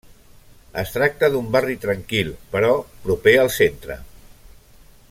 [0.83, 2.73] Es tracta d'un barri tranquil però
[3.07, 4.01] proper al centre.